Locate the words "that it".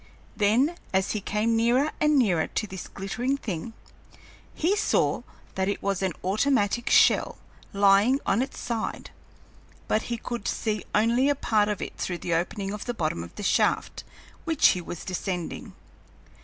5.53-5.83